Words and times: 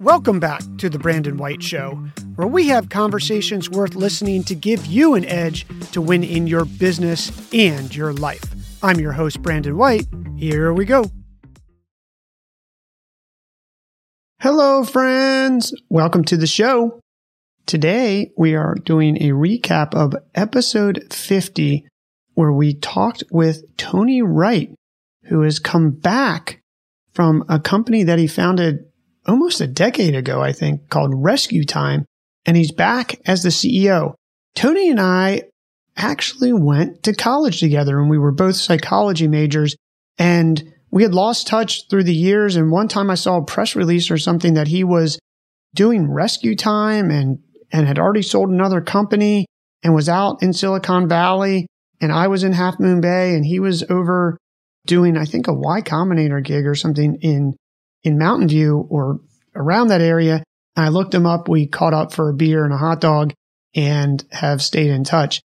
Welcome 0.00 0.40
back 0.40 0.62
to 0.78 0.88
The 0.88 0.98
Brandon 0.98 1.36
White 1.36 1.62
Show, 1.62 2.02
where 2.36 2.48
we 2.48 2.68
have 2.68 2.88
conversations 2.88 3.68
worth 3.68 3.94
listening 3.94 4.42
to 4.44 4.54
give 4.54 4.86
you 4.86 5.12
an 5.12 5.26
edge 5.26 5.66
to 5.92 6.00
win 6.00 6.24
in 6.24 6.46
your 6.46 6.64
business 6.64 7.30
and 7.52 7.94
your 7.94 8.14
life. 8.14 8.42
I'm 8.82 8.98
your 8.98 9.12
host, 9.12 9.42
Brandon 9.42 9.76
White. 9.76 10.06
Here 10.38 10.72
we 10.72 10.86
go. 10.86 11.10
Hello, 14.40 14.84
friends. 14.84 15.74
Welcome 15.90 16.24
to 16.24 16.38
the 16.38 16.46
show. 16.46 16.98
Today, 17.66 18.30
we 18.38 18.54
are 18.54 18.76
doing 18.76 19.18
a 19.18 19.32
recap 19.32 19.94
of 19.94 20.14
episode 20.34 21.12
50, 21.12 21.86
where 22.32 22.52
we 22.52 22.72
talked 22.72 23.24
with 23.30 23.76
Tony 23.76 24.22
Wright, 24.22 24.74
who 25.24 25.42
has 25.42 25.58
come 25.58 25.90
back 25.90 26.62
from 27.12 27.44
a 27.50 27.60
company 27.60 28.02
that 28.04 28.18
he 28.18 28.26
founded 28.26 28.86
almost 29.26 29.60
a 29.60 29.66
decade 29.66 30.14
ago, 30.14 30.42
I 30.42 30.52
think, 30.52 30.88
called 30.88 31.12
Rescue 31.14 31.64
Time, 31.64 32.04
and 32.46 32.56
he's 32.56 32.72
back 32.72 33.20
as 33.26 33.42
the 33.42 33.50
CEO. 33.50 34.14
Tony 34.54 34.90
and 34.90 35.00
I 35.00 35.42
actually 35.96 36.52
went 36.52 37.02
to 37.02 37.14
college 37.14 37.60
together 37.60 37.98
and 37.98 38.08
we 38.08 38.18
were 38.18 38.32
both 38.32 38.56
psychology 38.56 39.28
majors 39.28 39.76
and 40.18 40.62
we 40.90 41.02
had 41.02 41.14
lost 41.14 41.46
touch 41.46 41.88
through 41.88 42.04
the 42.04 42.14
years. 42.14 42.56
And 42.56 42.70
one 42.70 42.88
time 42.88 43.10
I 43.10 43.14
saw 43.14 43.38
a 43.38 43.44
press 43.44 43.76
release 43.76 44.10
or 44.10 44.18
something 44.18 44.54
that 44.54 44.68
he 44.68 44.82
was 44.82 45.18
doing 45.74 46.10
rescue 46.10 46.56
time 46.56 47.10
and, 47.10 47.38
and 47.72 47.86
had 47.86 47.98
already 47.98 48.22
sold 48.22 48.50
another 48.50 48.80
company 48.80 49.46
and 49.82 49.94
was 49.94 50.08
out 50.08 50.42
in 50.42 50.52
Silicon 50.52 51.08
Valley. 51.08 51.66
And 52.00 52.12
I 52.12 52.28
was 52.28 52.42
in 52.42 52.52
Half 52.52 52.80
Moon 52.80 53.00
Bay 53.00 53.34
and 53.34 53.44
he 53.44 53.60
was 53.60 53.84
over 53.88 54.36
doing, 54.86 55.16
I 55.16 55.26
think, 55.26 55.46
a 55.46 55.52
Y 55.52 55.82
Combinator 55.82 56.42
gig 56.42 56.66
or 56.66 56.74
something 56.74 57.18
in 57.20 57.54
in 58.02 58.18
Mountain 58.18 58.48
View 58.48 58.86
or 58.90 59.20
around 59.54 59.88
that 59.88 60.00
area. 60.00 60.42
I 60.76 60.88
looked 60.88 61.14
him 61.14 61.26
up. 61.26 61.48
We 61.48 61.66
caught 61.66 61.94
up 61.94 62.12
for 62.12 62.28
a 62.28 62.34
beer 62.34 62.64
and 62.64 62.72
a 62.72 62.78
hot 62.78 63.00
dog 63.00 63.32
and 63.74 64.24
have 64.30 64.62
stayed 64.62 64.90
in 64.90 65.04
touch. 65.04 65.40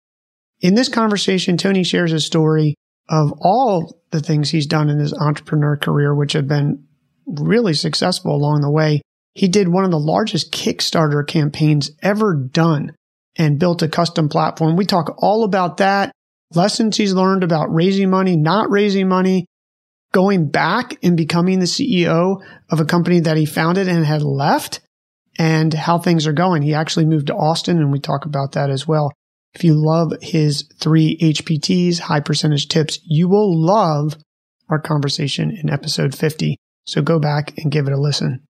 In 0.60 0.76
this 0.76 0.90
conversation, 0.90 1.58
Tony 1.58 1.84
shares 1.84 2.14
a 2.14 2.20
story 2.20 2.76
of 3.10 3.34
all 3.40 4.00
the 4.12 4.20
things 4.20 4.50
he's 4.50 4.68
done 4.68 4.90
in 4.90 5.00
his 5.00 5.14
entrepreneur 5.14 5.76
career, 5.76 6.14
which 6.14 6.34
have 6.34 6.48
been 6.48 6.86
really 7.26 7.74
successful 7.74 8.36
along 8.36 8.62
the 8.62 8.70
way. 8.70 9.02
He 9.34 9.48
did 9.48 9.70
one 9.70 9.86
of 9.86 9.92
the 9.92 10.00
largest 10.00 10.52
Kickstarter 10.52 11.26
campaigns 11.26 11.92
ever 12.02 12.36
done 12.36 12.94
and 13.38 13.60
built 13.60 13.82
a 13.82 13.88
custom 13.88 14.30
platform. 14.30 14.76
We 14.76 14.86
talk 14.86 15.16
all 15.18 15.44
about 15.44 15.78
that, 15.78 16.12
lessons 16.54 16.98
he's 16.98 17.14
learned 17.14 17.44
about 17.44 17.74
raising 17.74 18.10
money, 18.10 18.36
not 18.36 18.70
raising 18.70 19.08
money, 19.08 19.46
going 20.12 20.50
back 20.50 20.98
and 21.04 21.16
becoming 21.16 21.60
the 21.60 21.66
CEO 21.66 22.42
of 22.70 22.80
a 22.80 22.86
company 22.86 23.20
that 23.22 23.38
he 23.38 23.46
founded 23.46 23.88
and 23.88 24.06
had 24.06 24.22
left 24.22 24.82
and 25.38 25.74
how 25.74 25.98
things 25.98 26.28
are 26.28 26.34
going. 26.34 26.62
He 26.62 26.74
actually 26.74 27.06
moved 27.06 27.28
to 27.28 27.36
Austin 27.36 27.78
and 27.78 27.92
we 27.92 28.00
talk 28.00 28.26
about 28.26 28.54
that 28.54 28.70
as 28.70 28.88
well. 28.88 29.12
If 29.54 29.64
you 29.64 29.74
love 29.74 30.14
his 30.22 30.70
three 30.80 31.18
HPTs, 31.18 32.00
high 32.00 32.20
percentage 32.20 32.68
tips, 32.68 33.00
you 33.04 33.28
will 33.28 33.58
love 33.58 34.18
our 34.70 34.80
conversation 34.80 35.52
in 35.52 35.70
episode 35.70 36.16
50. 36.16 36.58
So 36.86 37.02
go 37.02 37.20
back 37.20 37.58
and 37.58 37.72
give 37.72 37.88
it 37.88 37.94
a 37.94 38.00
listen. 38.00 38.44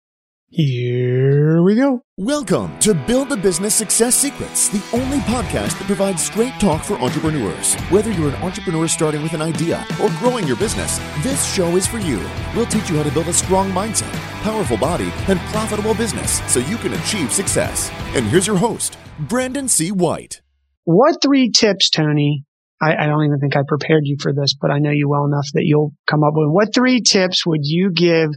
Here 0.51 1.61
we 1.61 1.75
go. 1.75 2.01
Welcome 2.17 2.79
to 2.79 2.95
Build 2.95 3.31
a 3.31 3.37
Business 3.37 3.75
Success 3.75 4.15
Secrets, 4.15 4.67
the 4.69 4.83
only 4.97 5.19
podcast 5.19 5.77
that 5.77 5.83
provides 5.85 6.23
straight 6.23 6.53
talk 6.53 6.83
for 6.83 6.95
entrepreneurs. 6.95 7.75
Whether 7.91 8.11
you're 8.11 8.29
an 8.29 8.41
entrepreneur 8.41 8.87
starting 8.87 9.21
with 9.21 9.33
an 9.33 9.43
idea 9.43 9.85
or 10.01 10.09
growing 10.17 10.47
your 10.47 10.57
business, 10.57 10.97
this 11.21 11.53
show 11.53 11.75
is 11.75 11.85
for 11.85 11.99
you. 11.99 12.19
We'll 12.55 12.65
teach 12.65 12.89
you 12.89 12.97
how 12.97 13.03
to 13.03 13.11
build 13.11 13.27
a 13.27 13.33
strong 13.33 13.69
mindset, 13.73 14.11
powerful 14.41 14.75
body, 14.75 15.13
and 15.27 15.39
profitable 15.51 15.93
business 15.93 16.41
so 16.51 16.61
you 16.61 16.77
can 16.77 16.93
achieve 16.93 17.31
success. 17.31 17.91
And 18.15 18.25
here's 18.25 18.47
your 18.47 18.57
host, 18.57 18.97
Brandon 19.19 19.67
C. 19.67 19.91
White. 19.91 20.41
What 20.83 21.21
three 21.21 21.51
tips, 21.51 21.91
Tony? 21.91 22.43
I, 22.81 22.95
I 22.95 23.05
don't 23.05 23.23
even 23.23 23.39
think 23.39 23.55
I 23.55 23.61
prepared 23.67 24.01
you 24.05 24.17
for 24.19 24.33
this, 24.33 24.55
but 24.59 24.71
I 24.71 24.79
know 24.79 24.89
you 24.89 25.09
well 25.09 25.25
enough 25.25 25.47
that 25.53 25.65
you'll 25.65 25.93
come 26.07 26.23
up 26.23 26.33
with. 26.33 26.49
What 26.49 26.73
three 26.73 27.01
tips 27.01 27.45
would 27.45 27.61
you 27.65 27.91
give 27.91 28.31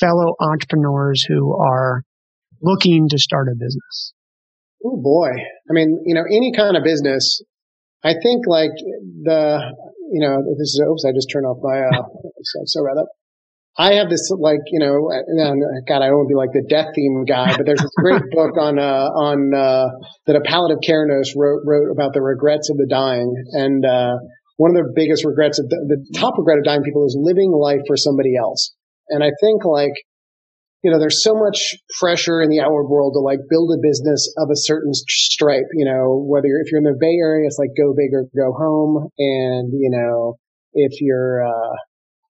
fellow 0.00 0.34
entrepreneurs 0.40 1.24
who 1.28 1.56
are 1.56 2.02
looking 2.62 3.08
to 3.10 3.18
start 3.18 3.48
a 3.48 3.54
business? 3.54 4.12
Oh 4.84 5.00
boy. 5.00 5.30
I 5.30 5.72
mean, 5.72 6.02
you 6.04 6.14
know, 6.14 6.24
any 6.26 6.52
kind 6.54 6.76
of 6.76 6.84
business, 6.84 7.42
I 8.02 8.14
think 8.22 8.46
like 8.46 8.72
the, 9.22 9.60
you 10.12 10.20
know, 10.20 10.42
this 10.58 10.76
is, 10.76 10.82
oops, 10.86 11.04
I 11.06 11.12
just 11.12 11.28
turned 11.32 11.46
off 11.46 11.58
my, 11.62 11.80
uh, 11.80 12.02
so 12.66 12.82
rather. 12.82 13.06
I 13.76 13.94
have 13.94 14.08
this 14.08 14.30
like, 14.38 14.60
you 14.70 14.78
know, 14.78 15.10
and 15.10 15.86
God, 15.88 16.00
I 16.00 16.06
don't 16.06 16.22
want 16.22 16.28
to 16.28 16.32
be 16.32 16.38
like 16.38 16.52
the 16.52 16.62
death 16.68 16.94
theme 16.94 17.24
guy, 17.26 17.56
but 17.56 17.66
there's 17.66 17.80
this 17.80 17.90
great 17.96 18.22
book 18.30 18.56
on, 18.56 18.78
uh, 18.78 19.10
on, 19.10 19.52
uh, 19.52 19.88
that 20.26 20.36
a 20.36 20.40
palliative 20.42 20.78
care 20.86 21.04
nurse 21.06 21.34
wrote, 21.34 21.62
wrote 21.66 21.90
about 21.90 22.14
the 22.14 22.22
regrets 22.22 22.70
of 22.70 22.76
the 22.76 22.86
dying. 22.86 23.34
And, 23.52 23.84
uh, 23.84 24.14
one 24.56 24.70
of 24.70 24.76
the 24.76 24.92
biggest 24.94 25.24
regrets 25.24 25.58
of 25.58 25.68
the, 25.68 25.76
the 25.88 26.18
top 26.18 26.38
regret 26.38 26.58
of 26.58 26.64
dying 26.64 26.82
people 26.82 27.04
is 27.04 27.18
living 27.18 27.50
life 27.50 27.82
for 27.88 27.96
somebody 27.96 28.36
else. 28.36 28.72
And 29.08 29.22
I 29.22 29.30
think 29.40 29.64
like, 29.64 29.92
you 30.82 30.90
know, 30.90 30.98
there's 30.98 31.22
so 31.22 31.34
much 31.34 31.74
pressure 31.98 32.42
in 32.42 32.50
the 32.50 32.60
outward 32.60 32.88
world 32.88 33.14
to 33.14 33.20
like 33.20 33.40
build 33.48 33.72
a 33.72 33.80
business 33.80 34.32
of 34.36 34.48
a 34.50 34.56
certain 34.56 34.92
stripe, 34.92 35.64
you 35.74 35.84
know, 35.84 36.22
whether 36.28 36.46
you're, 36.46 36.60
if 36.60 36.70
you're 36.70 36.78
in 36.78 36.84
the 36.84 36.96
Bay 37.00 37.16
Area, 37.20 37.46
it's 37.46 37.58
like 37.58 37.70
go 37.76 37.94
big 37.96 38.12
or 38.12 38.28
go 38.36 38.52
home. 38.52 39.08
And, 39.18 39.72
you 39.72 39.88
know, 39.88 40.36
if 40.74 41.00
you're, 41.00 41.46
uh, 41.46 41.74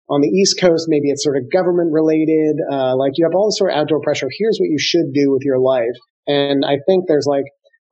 on 0.09 0.23
the 0.23 0.29
East 0.29 0.59
Coast, 0.59 0.87
maybe 0.89 1.11
it's 1.11 1.23
sort 1.23 1.37
of 1.37 1.53
government 1.53 1.93
related. 1.93 2.56
Uh, 2.73 2.97
like 2.97 3.12
you 3.17 3.27
have 3.27 3.37
all 3.37 3.49
this 3.49 3.59
sort 3.59 3.73
of 3.73 3.77
outdoor 3.77 4.00
pressure. 4.00 4.29
Here's 4.33 4.56
what 4.59 4.71
you 4.71 4.79
should 4.79 5.12
do 5.12 5.31
with 5.31 5.43
your 5.45 5.59
life. 5.59 5.97
And 6.27 6.65
I 6.65 6.79
think 6.89 7.05
there's 7.06 7.27
like, 7.29 7.45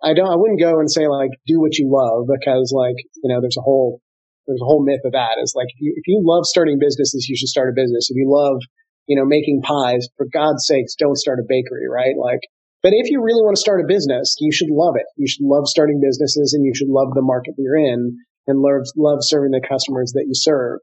I 0.02 0.14
don't, 0.14 0.32
I 0.32 0.36
wouldn't 0.36 0.60
go 0.60 0.80
and 0.80 0.90
say 0.90 1.08
like, 1.08 1.30
do 1.46 1.60
what 1.60 1.76
you 1.76 1.92
love 1.92 2.24
because 2.24 2.72
like, 2.74 2.96
you 3.22 3.28
know, 3.28 3.40
there's 3.40 3.58
a 3.58 3.64
whole 3.64 4.00
there's 4.46 4.62
a 4.62 4.68
whole 4.68 4.84
myth 4.84 5.02
of 5.04 5.12
that 5.12 5.38
is 5.42 5.54
like 5.56 5.68
if 5.68 5.80
you, 5.80 5.94
if 5.96 6.06
you 6.06 6.22
love 6.24 6.46
starting 6.46 6.78
businesses, 6.78 7.26
you 7.28 7.36
should 7.36 7.48
start 7.48 7.68
a 7.70 7.76
business. 7.76 8.10
If 8.10 8.16
you 8.16 8.30
love, 8.30 8.62
you 9.06 9.16
know, 9.16 9.24
making 9.24 9.62
pies, 9.62 10.08
for 10.16 10.26
God's 10.32 10.66
sakes, 10.66 10.94
don't 10.94 11.18
start 11.18 11.38
a 11.38 11.46
bakery, 11.46 11.88
right? 11.90 12.14
Like, 12.18 12.40
but 12.82 12.92
if 12.94 13.10
you 13.10 13.22
really 13.22 13.42
want 13.42 13.56
to 13.56 13.60
start 13.60 13.80
a 13.80 13.88
business, 13.88 14.36
you 14.38 14.52
should 14.52 14.70
love 14.70 14.94
it. 14.96 15.06
You 15.16 15.26
should 15.26 15.44
love 15.44 15.66
starting 15.66 16.00
businesses 16.00 16.54
and 16.54 16.64
you 16.64 16.72
should 16.74 16.88
love 16.88 17.08
the 17.14 17.22
market 17.22 17.54
that 17.56 17.62
you're 17.62 17.78
in 17.78 18.18
and 18.46 18.60
love, 18.60 18.86
love 18.96 19.18
serving 19.22 19.50
the 19.50 19.66
customers 19.66 20.12
that 20.14 20.24
you 20.26 20.34
serve. 20.34 20.78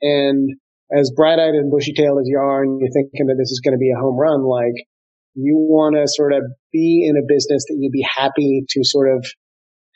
And 0.00 0.54
as 0.94 1.12
bright 1.14 1.38
eyed 1.38 1.58
and 1.58 1.70
bushy 1.70 1.92
tailed 1.92 2.20
as 2.20 2.28
you 2.28 2.38
are 2.38 2.62
and 2.62 2.80
you're 2.80 2.94
thinking 2.94 3.26
that 3.26 3.36
this 3.38 3.50
is 3.50 3.60
going 3.64 3.74
to 3.74 3.82
be 3.82 3.90
a 3.90 4.00
home 4.00 4.16
run, 4.16 4.44
like 4.44 4.86
you 5.34 5.56
want 5.56 5.96
to 5.96 6.06
sort 6.06 6.32
of 6.32 6.42
be 6.72 7.06
in 7.08 7.16
a 7.16 7.26
business 7.26 7.64
that 7.68 7.76
you'd 7.78 7.92
be 7.92 8.06
happy 8.06 8.64
to 8.68 8.80
sort 8.82 9.10
of 9.10 9.26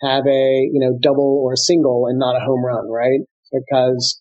have 0.02 0.26
a, 0.26 0.44
you 0.72 0.80
know, 0.80 0.98
double 1.00 1.40
or 1.44 1.54
a 1.54 1.56
single 1.56 2.06
and 2.08 2.18
not 2.18 2.36
a 2.36 2.44
home 2.44 2.64
run, 2.64 2.90
right? 2.90 3.20
Because 3.52 4.20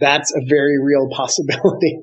that's 0.00 0.32
a 0.34 0.40
very 0.46 0.78
real 0.82 1.08
possibility. 1.12 2.00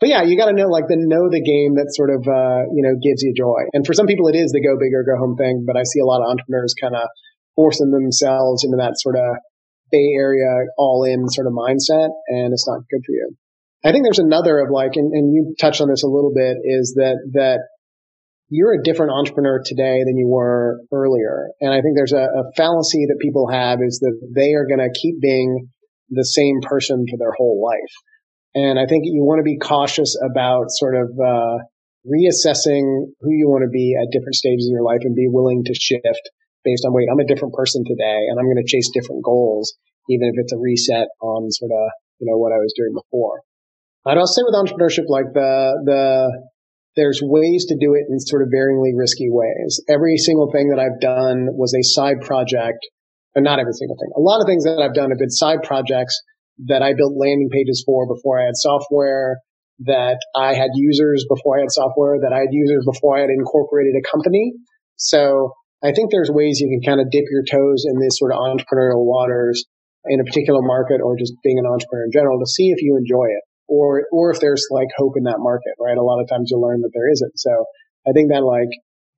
but 0.00 0.08
yeah, 0.08 0.22
you 0.22 0.36
got 0.36 0.46
to 0.46 0.56
know, 0.56 0.68
like, 0.68 0.88
the 0.88 0.96
know 0.96 1.28
the 1.30 1.44
game 1.44 1.76
that 1.76 1.92
sort 1.92 2.10
of, 2.10 2.26
uh, 2.26 2.64
you 2.72 2.82
know, 2.82 2.96
gives 3.00 3.22
you 3.22 3.34
joy. 3.36 3.68
And 3.72 3.86
for 3.86 3.92
some 3.92 4.06
people, 4.06 4.28
it 4.28 4.36
is 4.36 4.52
the 4.52 4.64
go 4.64 4.76
big 4.80 4.92
or 4.94 5.04
go 5.04 5.20
home 5.20 5.36
thing. 5.36 5.64
But 5.66 5.76
I 5.76 5.84
see 5.84 6.00
a 6.00 6.06
lot 6.06 6.22
of 6.22 6.30
entrepreneurs 6.30 6.74
kind 6.80 6.96
of 6.96 7.08
forcing 7.54 7.90
themselves 7.90 8.64
into 8.64 8.76
that 8.78 8.98
sort 8.98 9.16
of 9.16 9.36
Bay 9.92 10.16
Area 10.16 10.66
all 10.78 11.04
in 11.04 11.28
sort 11.28 11.46
of 11.46 11.52
mindset. 11.52 12.10
And 12.28 12.52
it's 12.52 12.66
not 12.66 12.88
good 12.90 13.04
for 13.04 13.12
you. 13.12 13.36
I 13.84 13.92
think 13.92 14.04
there's 14.04 14.18
another 14.18 14.58
of 14.60 14.70
like, 14.72 14.96
and, 14.96 15.12
and 15.12 15.34
you 15.34 15.54
touched 15.60 15.82
on 15.82 15.90
this 15.90 16.02
a 16.02 16.08
little 16.08 16.32
bit 16.34 16.56
is 16.64 16.94
that, 16.96 17.20
that 17.34 17.60
you're 18.54 18.78
a 18.78 18.82
different 18.84 19.10
entrepreneur 19.10 19.58
today 19.64 20.06
than 20.06 20.16
you 20.16 20.28
were 20.28 20.78
earlier. 20.92 21.50
And 21.60 21.74
I 21.74 21.82
think 21.82 21.96
there's 21.96 22.12
a, 22.12 22.22
a 22.22 22.44
fallacy 22.56 23.06
that 23.10 23.18
people 23.20 23.50
have 23.50 23.80
is 23.82 23.98
that 23.98 24.14
they 24.30 24.54
are 24.54 24.66
going 24.70 24.78
to 24.78 24.94
keep 24.94 25.20
being 25.20 25.70
the 26.10 26.24
same 26.24 26.60
person 26.62 27.04
for 27.10 27.18
their 27.18 27.34
whole 27.36 27.58
life. 27.58 27.94
And 28.54 28.78
I 28.78 28.86
think 28.86 29.02
you 29.06 29.24
want 29.24 29.40
to 29.40 29.42
be 29.42 29.58
cautious 29.58 30.14
about 30.22 30.70
sort 30.70 30.94
of, 30.94 31.10
uh, 31.18 31.58
reassessing 32.06 33.10
who 33.18 33.32
you 33.32 33.50
want 33.50 33.64
to 33.64 33.72
be 33.72 33.96
at 33.98 34.12
different 34.12 34.36
stages 34.36 34.68
in 34.68 34.76
your 34.76 34.84
life 34.84 35.02
and 35.02 35.16
be 35.16 35.26
willing 35.26 35.64
to 35.64 35.74
shift 35.74 36.24
based 36.62 36.84
on, 36.86 36.94
wait, 36.94 37.08
I'm 37.10 37.18
a 37.18 37.26
different 37.26 37.54
person 37.54 37.82
today 37.82 38.28
and 38.30 38.38
I'm 38.38 38.46
going 38.46 38.62
to 38.62 38.70
chase 38.70 38.90
different 38.94 39.24
goals, 39.24 39.74
even 40.08 40.28
if 40.28 40.34
it's 40.38 40.52
a 40.52 40.60
reset 40.62 41.08
on 41.20 41.50
sort 41.50 41.72
of, 41.72 41.90
you 42.20 42.30
know, 42.30 42.38
what 42.38 42.52
I 42.52 42.62
was 42.62 42.72
doing 42.76 42.94
before. 42.94 43.42
I'd 44.06 44.18
also 44.18 44.40
say 44.40 44.44
with 44.46 44.54
entrepreneurship, 44.54 45.08
like 45.08 45.32
the, 45.32 45.74
the, 45.88 46.30
there's 46.96 47.20
ways 47.22 47.66
to 47.66 47.76
do 47.78 47.94
it 47.94 48.06
in 48.08 48.18
sort 48.20 48.42
of 48.42 48.48
varyingly 48.54 48.94
risky 48.94 49.28
ways. 49.30 49.82
Every 49.88 50.16
single 50.16 50.50
thing 50.50 50.70
that 50.70 50.78
I've 50.78 51.00
done 51.00 51.48
was 51.52 51.74
a 51.74 51.82
side 51.82 52.22
project, 52.22 52.78
but 53.34 53.42
not 53.42 53.58
every 53.58 53.74
single 53.74 53.96
thing. 53.98 54.10
A 54.16 54.22
lot 54.22 54.40
of 54.40 54.46
things 54.46 54.64
that 54.64 54.78
I've 54.78 54.94
done 54.94 55.10
have 55.10 55.18
been 55.18 55.30
side 55.30 55.62
projects 55.62 56.14
that 56.66 56.82
I 56.82 56.94
built 56.94 57.18
landing 57.18 57.50
pages 57.50 57.82
for 57.84 58.06
before 58.06 58.40
I 58.40 58.46
had 58.46 58.54
software, 58.54 59.38
that 59.80 60.18
I 60.36 60.54
had 60.54 60.70
users 60.74 61.26
before 61.28 61.58
I 61.58 61.66
had 61.66 61.72
software, 61.72 62.22
that 62.22 62.32
I 62.32 62.46
had 62.46 62.54
users 62.54 62.86
before 62.86 63.18
I 63.18 63.22
had 63.22 63.30
incorporated 63.30 63.94
a 63.98 64.06
company. 64.08 64.54
So 64.94 65.50
I 65.82 65.90
think 65.90 66.12
there's 66.12 66.30
ways 66.30 66.60
you 66.60 66.70
can 66.70 66.86
kind 66.86 67.00
of 67.02 67.10
dip 67.10 67.26
your 67.26 67.42
toes 67.42 67.84
in 67.90 67.98
this 67.98 68.22
sort 68.22 68.30
of 68.30 68.38
entrepreneurial 68.38 69.02
waters 69.02 69.66
in 70.06 70.20
a 70.20 70.24
particular 70.24 70.62
market 70.62 71.02
or 71.02 71.18
just 71.18 71.34
being 71.42 71.58
an 71.58 71.66
entrepreneur 71.66 72.06
in 72.06 72.12
general 72.12 72.38
to 72.38 72.46
see 72.46 72.70
if 72.70 72.82
you 72.82 72.96
enjoy 72.96 73.26
it 73.34 73.42
or 73.68 74.04
or 74.12 74.30
if 74.30 74.40
there's 74.40 74.66
like 74.70 74.88
hope 74.96 75.14
in 75.16 75.24
that 75.24 75.38
market, 75.38 75.74
right? 75.80 75.96
A 75.96 76.02
lot 76.02 76.20
of 76.20 76.28
times 76.28 76.48
you'll 76.50 76.62
learn 76.62 76.80
that 76.82 76.92
there 76.92 77.10
isn't. 77.10 77.38
So 77.38 77.64
I 78.06 78.12
think 78.12 78.30
that 78.30 78.44
like 78.44 78.70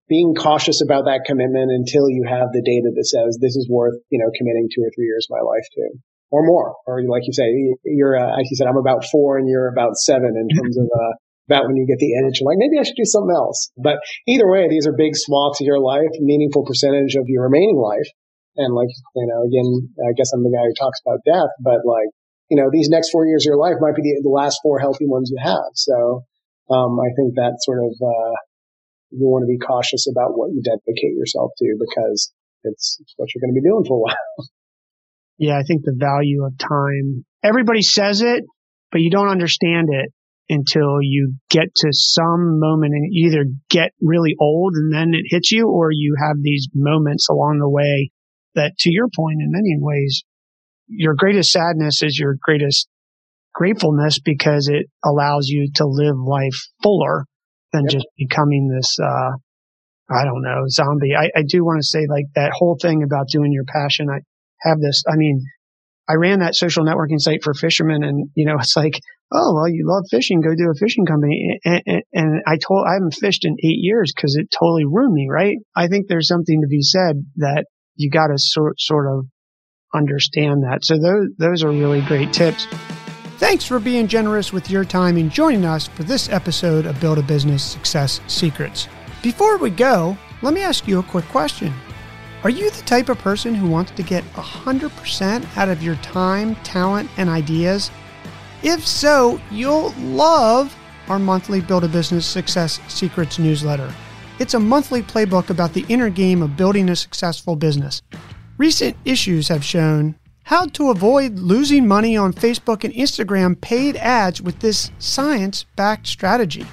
being 0.09 0.35
cautious 0.35 0.83
about 0.83 1.07
that 1.07 1.27
commitment 1.27 1.71
until 1.75 2.09
you 2.09 2.25
have 2.29 2.55
the 2.55 2.63
data 2.63 2.95
that 2.95 3.07
says 3.07 3.39
this 3.43 3.57
is 3.59 3.67
worth, 3.69 3.99
you 4.11 4.23
know, 4.23 4.31
committing 4.39 4.71
two 4.71 4.83
or 4.83 4.91
three 4.95 5.07
years 5.07 5.27
of 5.27 5.35
my 5.35 5.43
life 5.43 5.67
to 5.75 5.99
or 6.31 6.47
more. 6.47 6.75
Or 6.87 7.03
like 7.09 7.23
you 7.27 7.33
say, 7.33 7.51
you're, 7.85 8.19
uh, 8.19 8.35
like 8.39 8.47
you 8.51 8.57
said, 8.57 8.67
I'm 8.67 8.79
about 8.79 9.05
four 9.11 9.39
and 9.39 9.49
you're 9.49 9.69
about 9.69 9.97
seven 9.97 10.35
in 10.35 10.49
terms 10.51 10.79
of, 10.79 10.87
uh, 10.87 11.15
about 11.47 11.67
when 11.67 11.77
you 11.77 11.87
get 11.87 11.99
the 12.03 12.11
itch, 12.27 12.43
like 12.43 12.59
maybe 12.59 12.75
I 12.79 12.83
should 12.83 12.99
do 12.99 13.07
something 13.07 13.35
else. 13.35 13.71
But 13.79 14.03
either 14.27 14.51
way, 14.51 14.67
these 14.69 14.87
are 14.87 14.95
big 14.99 15.15
swaths 15.15 15.61
of 15.61 15.67
your 15.67 15.79
life, 15.79 16.11
meaningful 16.19 16.67
percentage 16.67 17.15
of 17.15 17.31
your 17.31 17.45
remaining 17.47 17.79
life. 17.79 18.11
And 18.57 18.75
like, 18.75 18.91
you 19.15 19.27
know, 19.31 19.47
again, 19.47 19.95
I 20.03 20.11
guess 20.19 20.33
I'm 20.35 20.43
the 20.43 20.51
guy 20.51 20.67
who 20.67 20.75
talks 20.75 20.99
about 21.07 21.23
death, 21.23 21.51
but 21.63 21.87
like, 21.87 22.11
you 22.49 22.57
know, 22.57 22.71
these 22.73 22.89
next 22.89 23.11
four 23.11 23.27
years 23.27 23.45
of 23.45 23.51
your 23.51 23.59
life 23.59 23.77
might 23.81 23.97
be 23.97 24.03
the, 24.03 24.21
the 24.23 24.31
last 24.31 24.61
four 24.63 24.79
healthy 24.79 25.07
ones 25.07 25.31
you 25.33 25.39
have. 25.43 25.73
So, 25.75 26.25
um, 26.71 26.99
I 26.99 27.11
think 27.17 27.35
that 27.35 27.59
sort 27.61 27.79
of, 27.79 27.93
uh, 28.03 28.35
you 29.11 29.27
want 29.27 29.43
to 29.43 29.51
be 29.51 29.59
cautious 29.59 30.07
about 30.11 30.37
what 30.37 30.51
you 30.51 30.63
dedicate 30.63 31.17
yourself 31.17 31.53
to 31.59 31.77
because 31.79 32.33
it's 32.65 32.99
what 33.17 33.29
you're 33.35 33.41
going 33.41 33.55
to 33.55 33.61
be 33.61 33.69
doing 33.69 33.85
for 33.87 33.99
a 33.99 34.01
while. 34.07 34.47
Yeah, 35.39 35.59
I 35.59 35.63
think 35.63 35.83
the 35.85 35.97
value 35.97 36.45
of 36.45 36.57
time, 36.59 37.25
everybody 37.43 37.83
says 37.83 38.23
it, 38.23 38.45
but 38.91 39.01
you 39.01 39.11
don't 39.11 39.29
understand 39.29 39.89
it 39.91 40.13
until 40.49 40.99
you 41.03 41.35
get 41.51 41.75
to 41.75 41.89
some 41.91 42.61
moment 42.61 42.95
and 42.95 43.13
either 43.13 43.45
get 43.69 43.91
really 44.01 44.35
old 44.41 44.75
and 44.75 44.93
then 44.93 45.13
it 45.13 45.27
hits 45.29 45.51
you 45.51 45.69
or 45.69 45.91
you 45.91 46.17
have 46.19 46.37
these 46.41 46.69
moments 46.73 47.29
along 47.29 47.59
the 47.59 47.69
way 47.69 48.11
that 48.55 48.73
to 48.79 48.91
your 48.91 49.09
point 49.15 49.39
in 49.41 49.51
many 49.51 49.77
ways, 49.79 50.25
your 50.89 51.15
greatest 51.15 51.51
sadness 51.51 52.03
is 52.03 52.19
your 52.19 52.37
greatest 52.41 52.89
gratefulness 53.55 54.19
because 54.19 54.69
it 54.69 54.87
allows 55.05 55.49
you 55.49 55.71
to 55.75 55.87
live 55.87 56.17
life 56.19 56.69
fuller 56.83 57.25
than 57.73 57.85
yep. 57.85 57.93
just 57.93 58.07
becoming 58.17 58.69
this, 58.69 58.97
uh, 59.03 59.33
I 60.11 60.25
don't 60.25 60.43
know, 60.43 60.65
zombie. 60.69 61.15
I, 61.19 61.31
I 61.37 61.43
do 61.49 61.65
want 61.65 61.81
to 61.81 61.87
say 61.87 62.07
like 62.09 62.27
that 62.35 62.53
whole 62.55 62.77
thing 62.81 63.03
about 63.03 63.29
doing 63.29 63.53
your 63.53 63.65
passion. 63.65 64.09
I 64.11 64.21
have 64.69 64.79
this, 64.81 65.03
I 65.09 65.17
mean, 65.17 65.43
I 66.09 66.15
ran 66.15 66.41
that 66.41 66.55
social 66.55 66.85
networking 66.85 67.19
site 67.19 67.43
for 67.43 67.55
fishermen 67.55 68.05
and, 68.05 68.29
you 68.35 68.47
know, 68.47 68.57
it's 68.61 68.77
like, 68.77 69.01
oh, 69.33 69.55
well, 69.55 69.69
you 69.69 69.85
love 69.89 70.05
fishing, 70.11 70.41
go 70.41 70.55
do 70.55 70.71
a 70.71 70.79
fishing 70.79 71.07
company. 71.07 71.59
And, 71.65 71.83
and, 71.87 72.03
and 72.13 72.43
I 72.47 72.59
told, 72.59 72.87
I 72.89 72.95
haven't 72.95 73.15
fished 73.15 73.45
in 73.45 73.57
eight 73.65 73.81
years 73.81 74.13
because 74.15 74.37
it 74.37 74.55
totally 74.57 74.85
ruined 74.85 75.15
me, 75.15 75.29
right? 75.31 75.57
I 75.75 75.89
think 75.89 76.07
there's 76.07 76.29
something 76.29 76.61
to 76.61 76.69
be 76.69 76.83
said 76.83 77.17
that 77.37 77.65
you 77.97 78.11
got 78.11 78.29
to 78.29 78.35
sort, 78.37 78.79
sort 78.79 79.07
of 79.11 79.27
understand 79.97 80.63
that. 80.65 80.85
So 80.85 80.99
those, 80.99 81.29
those 81.39 81.65
are 81.65 81.71
really 81.71 82.03
great 82.03 82.33
tips. 82.33 82.67
Thanks 83.39 83.65
for 83.65 83.79
being 83.79 84.07
generous 84.07 84.53
with 84.53 84.71
your 84.71 84.85
time 84.85 85.17
and 85.17 85.31
joining 85.31 85.65
us 85.65 85.89
for 85.89 86.05
this 86.05 86.29
episode 86.31 86.87
of 86.87 87.01
Build 87.01 87.19
a 87.19 87.23
Business 87.23 87.63
Success 87.63 88.21
Secrets. 88.27 88.89
Before 89.23 89.59
we 89.59 89.71
go, 89.71 90.17
let 90.43 90.55
me 90.55 90.63
ask 90.63 90.87
you 90.87 90.99
a 90.99 91.03
quick 91.03 91.27
question. 91.27 91.73
Are 92.45 92.51
you 92.51 92.71
the 92.71 92.83
type 92.83 93.09
of 93.09 93.19
person 93.19 93.55
who 93.55 93.69
wants 93.69 93.91
to 93.93 94.03
get 94.03 94.25
100% 94.35 95.57
out 95.57 95.69
of 95.69 95.83
your 95.83 95.97
time, 95.97 96.55
talent, 96.57 97.11
and 97.17 97.29
ideas? 97.29 97.91
If 98.63 98.87
so, 98.87 99.41
you'll 99.51 99.93
love 99.99 100.75
our 101.09 101.19
monthly 101.19 101.61
Build 101.61 101.85
a 101.85 101.89
Business 101.89 102.27
Success 102.27 102.81
Secrets 102.89 103.39
newsletter. 103.39 103.93
It's 104.39 104.55
a 104.55 104.61
monthly 104.61 105.03
playbook 105.03 105.51
about 105.51 105.73
the 105.73 105.87
inner 105.89 106.11
game 106.11 106.43
of 106.43 106.57
building 106.57 106.91
a 106.91 106.97
successful 106.97 107.57
business. 107.57 108.03
Recent 108.59 108.97
issues 109.05 109.49
have 109.49 109.63
shown 109.63 110.15
how 110.45 110.65
to 110.67 110.91
avoid 110.91 111.39
losing 111.39 111.87
money 111.87 112.17
on 112.17 112.33
Facebook 112.33 112.85
and 112.85 112.95
Instagram 112.95 113.61
paid 113.61 113.97
ads 113.97 114.41
with 114.41 114.61
this 114.61 114.91
science 114.99 115.67
backed 115.77 116.07
strategy. 116.07 116.65